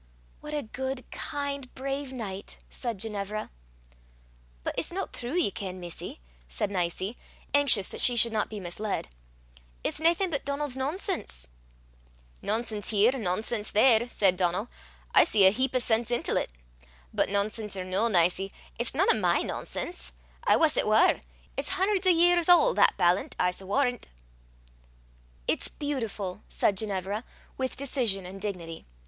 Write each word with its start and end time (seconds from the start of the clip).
"What 0.39 0.55
a 0.55 0.63
good, 0.63 1.03
kind, 1.11 1.71
brave 1.75 2.11
knight!" 2.11 2.57
said 2.69 2.97
Ginevra. 2.97 3.51
"But 4.63 4.73
it's 4.75 4.91
no 4.91 5.05
true, 5.05 5.35
ye 5.35 5.51
ken, 5.51 5.79
missie," 5.79 6.19
said 6.47 6.71
Nicie, 6.71 7.15
anxious 7.53 7.87
that 7.89 8.01
she 8.01 8.15
should 8.15 8.33
not 8.33 8.49
be 8.49 8.59
misled. 8.59 9.09
"It's 9.83 9.99
naething 9.99 10.31
but 10.31 10.43
Donal's 10.43 10.75
nonsense." 10.75 11.49
"Nonsense 12.41 12.89
here, 12.89 13.11
nonsense 13.11 13.69
there!" 13.69 14.09
said 14.09 14.37
Donal, 14.37 14.69
"I 15.13 15.23
see 15.23 15.45
a 15.45 15.51
heap 15.51 15.75
o' 15.75 15.77
sense 15.77 16.09
intil 16.09 16.37
't. 16.43 16.49
But 17.13 17.29
nonsense 17.29 17.77
or 17.77 17.83
no, 17.83 18.07
Nicie, 18.07 18.51
its 18.79 18.95
nane 18.95 19.05
o' 19.11 19.19
my 19.19 19.43
nonsense: 19.43 20.13
I 20.43 20.55
wuss 20.55 20.77
it 20.77 20.87
war. 20.87 21.21
It's 21.55 21.73
hun'ers 21.77 22.07
o' 22.07 22.09
years 22.09 22.49
auld, 22.49 22.77
that 22.79 22.97
ballant, 22.97 23.35
I 23.39 23.49
s' 23.49 23.61
warran'." 23.61 23.99
"It's 25.47 25.67
beautiful," 25.67 26.41
said 26.49 26.75
Ginevra, 26.77 27.23
with 27.59 27.77
decision 27.77 28.25
and 28.25 28.41
dignity. 28.41 28.87